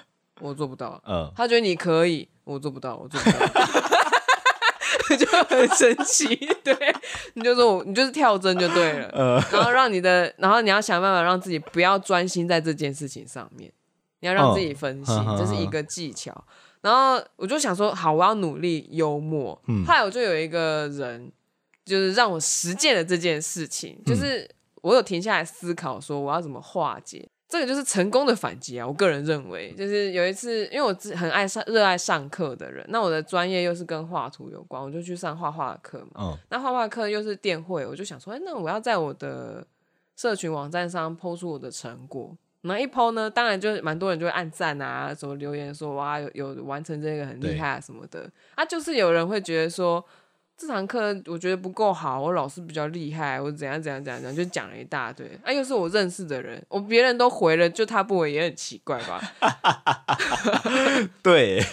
[0.41, 1.03] 我做不到。
[1.05, 1.29] 嗯。
[1.35, 2.29] 他觉得你可以。
[2.45, 3.80] 我做不到，我做不到，就
[5.49, 6.35] 很神奇。
[6.63, 6.75] 对，
[7.35, 9.09] 你就说我，你就是跳针就对了。
[9.09, 13.73] 呃、然后让你的，然后你要想办法让自己不要专心在这件事情上面，
[14.21, 16.45] 你要让自己分心，哦、这是一个技巧。
[16.81, 19.61] 然后我就想说，好，我要努力幽默。
[19.69, 21.31] 嗯、后来我就有一个人，
[21.85, 24.49] 就是让我实践了这件事情，就是
[24.83, 27.29] 我有停下来思考，说我要怎么化解。
[27.51, 28.87] 这个就是成功的反击啊！
[28.87, 36.21] 我个人认为，就是有一次，因为我很爱上、热爱上课的人，那我的专业又是跟画图有关，我就去上画画课嘛。
[36.21, 36.39] 嗯。
[36.49, 39.67] 那画画课又是电绘，我就想说，哎，那我要在我的
[40.15, 42.37] 社群网站上 po 出我的成果。
[42.61, 48.31] 那一 po 呢，当然就蛮多人就会按赞啊，什么留言说哇，有有完成这个很厉害啊什么的。
[48.55, 50.05] 啊，就是有人会觉得说。
[50.61, 55.27] 这堂课我觉得不够好，我老师比较厉害，我怎样怎样怎样怎样，就讲了一大堆。
[55.43, 59.19] 啊，又是我认识的人，我别人都回了，就他不回也很奇怪吧？
[61.23, 61.65] 对。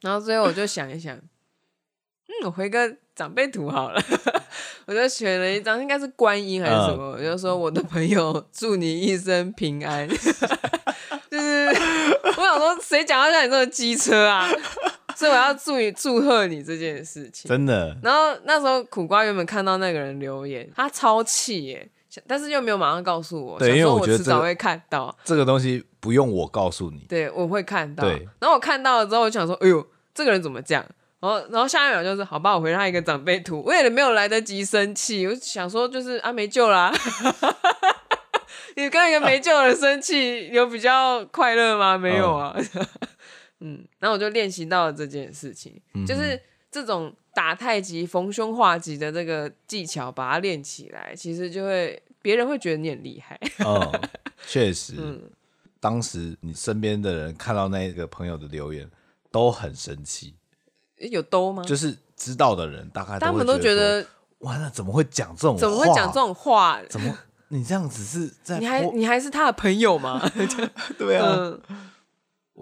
[0.00, 4.02] 然后最后我就想一想，嗯，我回个长辈图好了。
[4.86, 7.10] 我就选了一张，应该是观音还是什么？
[7.10, 10.08] 我、嗯、就说我的朋友祝你一生平安。
[11.30, 11.66] 就是
[12.24, 14.48] 我想说，谁讲到像你这么机车啊？
[15.22, 17.96] 所以我要祝你祝贺你这件事情，真的。
[18.02, 21.88] 然后那时候苦瓜原本看到那个人留言，他超气耶，
[22.26, 28.02] 但是又没有马上告诉我，对，因为我觉得迟早会看到这个东西不用我告诉你，对，我会看到。
[28.02, 30.84] 对，然后我看到了之后，我想说，哎呦，这个人怎么这样？
[31.20, 36.92] 然后，然后下一秒就是，好吧，我回他一个长辈图，我也没有来得及生气，我想说就是啊，没救啦。
[38.74, 41.96] 你跟一个没救的人生气，有比较快乐吗？
[41.96, 42.56] 没有啊。
[43.62, 53.40] 嗯，嗯，然后我就练习到了这件事情，嗯、就是这种打太极、逢凶化吉的这个技巧，把它练起来，其实就会别人会觉得你很厉害。
[53.64, 54.00] 哦，
[54.46, 54.94] 确实。
[55.00, 55.22] 嗯，
[55.80, 58.88] 当时你身边的人看到那个朋友的留言，
[59.30, 60.34] 都很生气。
[61.10, 61.64] 有兜吗？
[61.64, 64.06] 就是知道的人，大概他们都觉得，
[64.38, 65.60] 完了怎么会讲这种话？
[65.60, 66.80] 怎么会讲这种话？
[66.88, 68.60] 怎么你这样子是在？
[68.60, 70.22] 你还你还是他的朋友吗？
[70.96, 71.60] 对啊，嗯、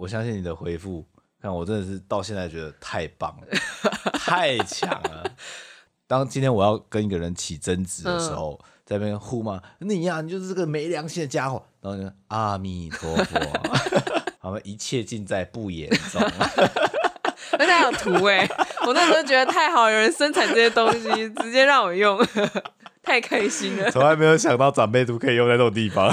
[0.01, 1.05] 我相信你的回复，
[1.39, 3.47] 看我真的是到现在觉得太棒了，
[4.13, 5.23] 太强了。
[6.07, 11.63] 当今天我要跟一个人起争执的时候，嗯、在那边呼骂，你呀、啊，你就是这个没良心的家伙。
[11.81, 13.39] 然后就阿弥陀佛，
[14.41, 16.19] 好，一切尽在不言中。
[17.59, 18.49] 而且还有图哎，
[18.87, 22.19] 我那时候觉得太好，有人生产这些东西，直接让我用，
[23.03, 23.91] 太开心了。
[23.91, 26.11] 从来没有想到长辈图可以用在这种地方。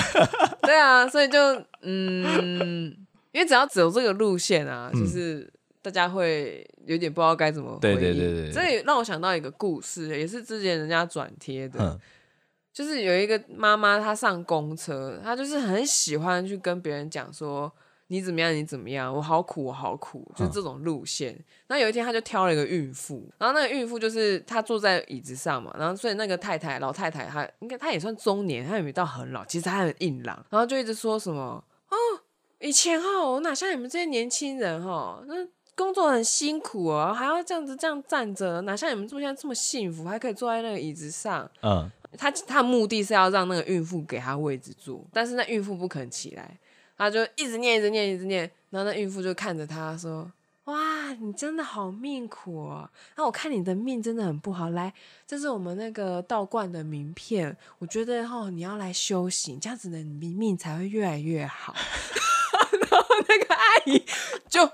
[0.62, 1.38] 对啊，所以就
[1.82, 2.96] 嗯，
[3.38, 5.48] 因为只要走这个路线啊，嗯、就是
[5.80, 7.80] 大家会有点不知道该怎么回应。
[7.80, 11.98] 对对对对，这也让我想到一个故事，也是之前人家转贴的，嗯、
[12.72, 17.72] 就是有一个妈妈，她上公车，她就是很喜欢去跟别人讲说。
[18.10, 18.54] 你怎么样？
[18.54, 19.14] 你怎么样？
[19.14, 21.34] 我好苦，我好苦，就是这种路线。
[21.34, 31.62] 嗯、那有一天，她就挑了一个孕妇，然后那个孕妇就是她坐在椅子上嘛，然后所以那个太太，老太太，她应该她也算中年，她也没到很老，其实她很硬朗，然后就一直说什么哦，
[32.60, 35.34] 以前哈，我哪像你们这些年轻人哈，那
[35.76, 41.48] 工作很辛苦哦，还要这样子这样站着，哪像你们现在这么幸福，还可以坐在那个椅子上。
[41.62, 46.58] 嗯，他他的目的是要让那个孕妇给他位置坐，但是那孕妇不肯起来。
[46.96, 50.28] 他就一直念，一直念，一直念，然后那孕妇就看着他说
[50.66, 52.90] ：“哇，你真的好命苦哦！
[53.16, 54.70] 那我看你的命真的很不好。
[54.70, 54.92] 来，
[55.24, 61.72] 这是我们那个道观的名片，我觉得哦，你要来修行，这样子的你命才会越来越好。”
[64.48, 64.66] 就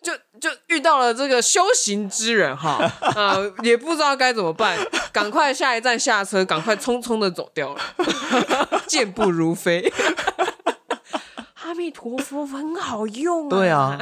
[0.00, 2.78] 就就遇到了这个修行之人哈，
[3.16, 4.78] 啊，也不知道该怎么办，
[5.12, 7.80] 赶快下一站下车，赶快匆匆的走掉了，
[8.86, 9.92] 健步如飞。
[11.62, 13.50] 阿弥陀佛很好用啊！
[13.50, 13.98] 对啊，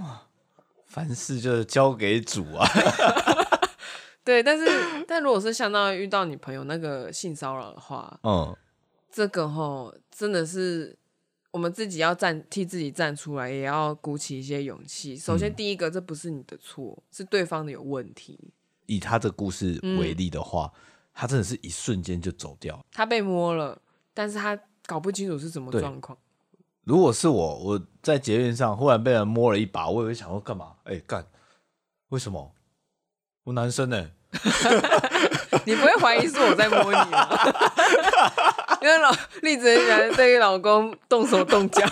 [0.00, 0.22] 哇，
[0.86, 2.68] 凡事就是交给主啊。
[4.22, 4.70] 对，但是
[5.08, 8.54] 但如果是相当于遇到你朋友那个性骚扰的话，嗯，
[9.10, 10.94] 这个吼真的是
[11.52, 15.16] 我们自己要站替自己站出来，也要鼓起一些勇气。
[15.16, 18.52] 首先，第一个，这不是你的错，是对方的有问题。
[18.86, 20.80] 以他的故事为例的话，嗯、
[21.14, 22.84] 他真的是一瞬间就走掉。
[22.90, 23.80] 他被摸了，
[24.14, 26.16] 但是他搞不清楚是什么状况。
[26.84, 30.74] 如果是我，我在捷运上忽然被人摸了一把，我也会想说干嘛？
[30.84, 31.24] 哎、欸，干？
[32.08, 32.54] 为什么？
[33.44, 34.10] 我男生呢、欸？
[35.66, 37.28] 你不会怀疑是我在摸你吗？
[38.82, 41.86] 因为老栗子很喜欢对老公动手动脚，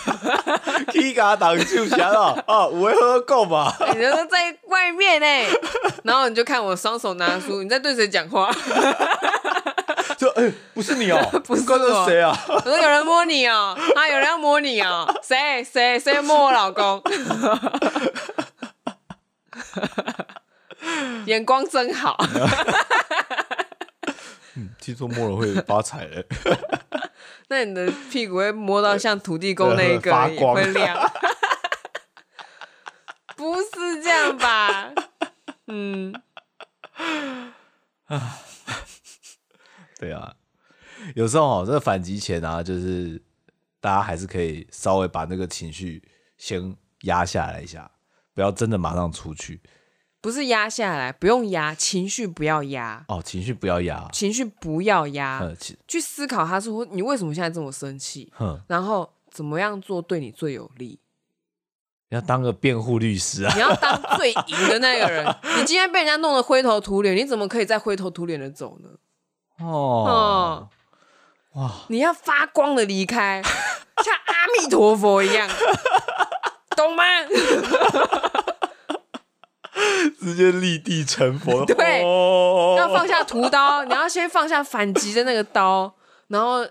[0.91, 2.67] 踢嘎挡就行了啊！
[2.67, 3.73] 我会喝够吧？
[3.95, 5.49] 你就说在外面呢、欸，
[6.03, 8.51] 然后你就看我双手拿书，你在对谁讲话？
[10.19, 12.37] 就哎、欸，不是你哦、喔，不是我，谁啊？
[12.49, 17.03] 我说有人摸你哦、喔，啊，有人要摸你哦、喔，谁谁谁摸我老公？
[21.27, 22.19] 眼光真好。
[24.91, 26.27] 嗯，听说摸了会发财嘞。
[27.49, 30.99] 那你的屁股会摸到像土地公那一个 也会亮？
[33.37, 34.93] 不是这样吧？
[35.67, 36.15] 嗯。
[38.07, 38.39] 啊。
[39.99, 40.35] 对啊，
[41.15, 43.23] 有时候哦，这个反击前啊，就是
[43.81, 46.03] 大家还是可以稍微把那个情绪
[46.39, 47.91] 先压下来一下，
[48.33, 49.61] 不要真的马上出去。
[50.21, 53.05] 不是压下来，不用压，情绪不要压。
[53.09, 55.41] 哦，情绪不要压，情绪不要压，
[55.89, 58.33] 去思考他说你为什么现在这么生气，
[58.67, 61.01] 然后怎么样做对你最有利。
[62.11, 63.55] 你要当个辩护律师啊！
[63.55, 65.25] 你要当最赢的那个人。
[65.57, 68.89] 你今天被人家弄得灰头土脸，你怎么可以再灰头土脸的走呢？
[69.65, 70.69] 哦，
[71.55, 71.73] 嗯、哇！
[71.87, 73.41] 你要发光的离开，
[74.03, 75.49] 像阿弥陀佛一样，
[76.77, 77.05] 懂吗？
[80.21, 81.65] 直接立地成佛。
[81.67, 85.95] 对，哦、要放下屠刀，你要先放下反击的那个刀，
[86.29, 86.65] 然后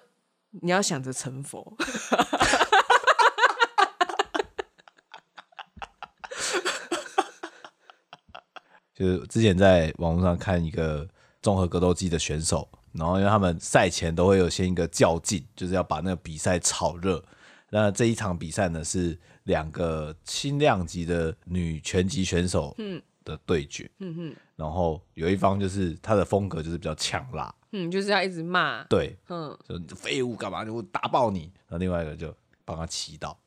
[0.61, 1.75] 你要想着成佛。
[8.95, 11.07] 就是之前在网络上看一个
[11.41, 17.23] 综合格斗技的选手，然后因为他们赛前都会有先一个较劲，就是要把那个比赛炒热。
[17.69, 22.75] 那这一场比赛呢，是两个轻量级的女拳击选手
[23.23, 23.89] 的对决。
[23.99, 29.57] 嗯哼，然后有一方就是他的风格就是比较呛辣，嗯，就是要一直骂，对，嗯，
[29.87, 31.51] 就废物干嘛就打爆你。
[31.67, 33.35] 然后另外一个就帮他祈祷。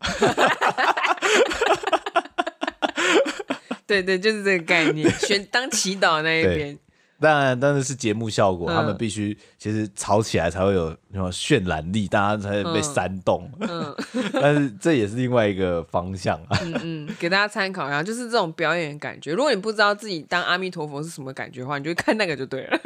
[3.86, 6.78] 对对，就是这个概念，选当祈祷那一边。
[7.22, 13.48] 当然，当然是节目效果，嗯、他们必须其实吵起来才会有那种渲染力，大家才会被煽动。
[13.60, 16.58] 嗯，嗯 但是这也是另外一个方向啊。
[16.62, 19.32] 嗯嗯，给大家参考一下，就是这种表演的感觉。
[19.32, 22.78] 如果你不知道自己当阿弥陀佛是什么感觉的话，你就看那个就对了。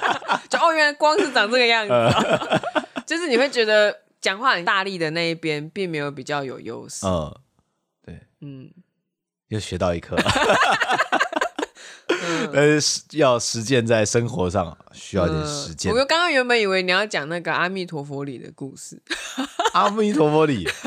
[0.50, 2.60] 就哦，原来光是长这个样子，嗯、
[3.06, 7.06] 就是你会觉得讲话很大力的那一边，并没有比较有优势。
[7.06, 7.34] 嗯，
[8.04, 8.70] 对，嗯，
[9.48, 10.16] 又学到一课。
[12.52, 15.92] 但是要实践在生活上，需要一点时间。
[15.92, 19.00] 我刚刚原本以为你要讲那个阿弥陀佛里的故事。
[19.74, 20.68] 阿弥陀佛里，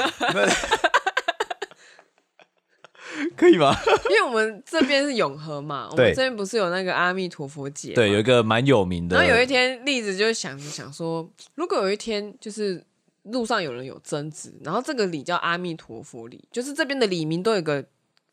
[3.35, 3.75] 可以吗？
[4.09, 7.93] 因为我们这边是永和嘛， 我们这边不是有那个阿弥陀佛节？
[7.93, 9.17] 对，有一个蛮有名的。
[9.17, 12.85] 然后有一天，栗子就想着想说，如果有一天就是
[13.23, 17.83] 路上有人有争执，然后这个礼叫阿弥陀佛礼，就是这边的里民都有个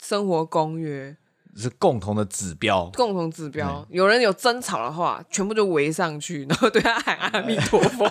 [0.01, 1.17] 生活公约。
[1.57, 3.87] 是共同的指标，共同指标。
[3.89, 8.05] 嗯、有人有争吵的话，全部就围上去， 然后对他喊阿弥陀佛，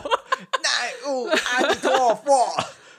[0.64, 2.48] 南无阿弥陀佛，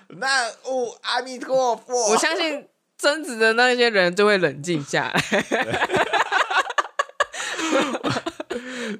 [0.09, 2.11] 南无阿弥陀佛。
[2.11, 2.69] 我相信
[2.99, 5.21] 争执的那些人就会冷静下来，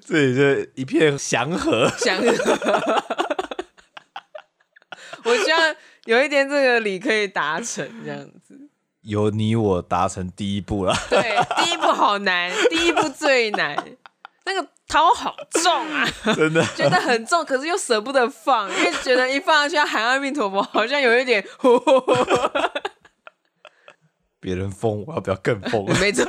[0.07, 3.03] 这里就一片祥和，祥和。
[5.25, 5.75] 我希望
[6.05, 8.64] 有一天这个理可以达成，这样子。
[9.05, 10.95] 由你我达成第一步了。
[11.09, 13.77] 对，第一步好难，第一步最难。
[14.47, 21.43] 那个桃好重啊，真的 觉得很重，可是又舍不得放，因为觉得一放下去要喊阿弥陀佛，好像有一点。
[24.39, 25.87] 别人疯，我要不要更疯？
[25.99, 26.27] 没错。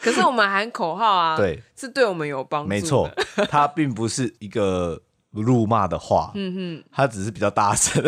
[0.00, 2.68] 可是我们喊口号啊，对，是对我们有帮助。
[2.68, 3.08] 没错，
[3.48, 8.02] 它并不是一个辱骂的话，嗯哼，它只是比较大声。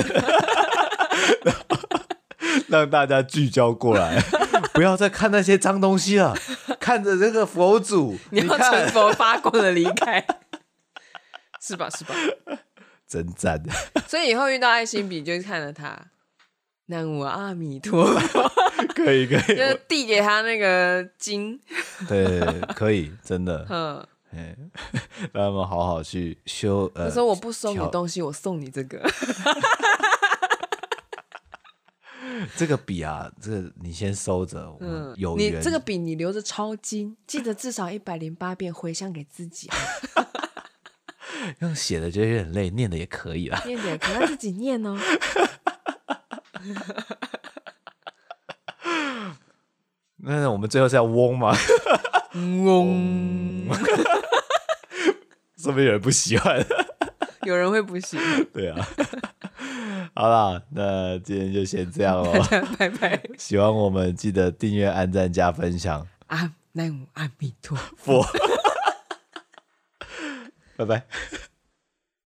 [2.75, 4.21] 让大家聚焦过来，
[4.75, 6.37] 不要再看那些脏东西了，
[6.81, 10.25] 看着这个佛祖，你要成佛发光的离开，
[11.61, 11.89] 是吧？
[11.91, 12.15] 是吧？
[13.07, 13.63] 真赞！
[14.09, 15.97] 所以以后遇到爱心笔，就看着他，
[16.87, 18.51] 南无阿弥陀佛，
[18.95, 21.61] 可 以可以，就是递给他那个经，
[22.09, 22.41] 对，
[22.75, 23.65] 可以，真的，
[24.33, 24.71] 嗯，
[25.33, 26.91] 让他们好好去修。
[26.95, 29.01] 我说我不收你东西，我送你这个。
[32.57, 34.77] 这个笔啊，这个你先收着。
[34.81, 39.71] 嗯，有你这个笔，你留着抄经，记得至少一百零八遍回向给自己。
[41.61, 43.63] 用写的就有点累，念的也可以啦。
[43.67, 44.97] 念的也可以，他自己念哦。
[50.17, 51.55] 那我们最后是要嗡吗？
[52.35, 53.69] 嗡。
[55.59, 56.65] 说不定有人不喜欢。
[57.43, 58.45] 有人会不喜欢。
[58.53, 58.89] 对啊。
[60.15, 62.33] 好了，那今天就先这样喽。
[62.79, 63.23] 拜拜！
[63.39, 66.07] 喜欢我们记得订阅、按赞、加分享。
[66.27, 68.27] 阿南无阿弥陀佛。
[70.77, 71.07] 拜拜。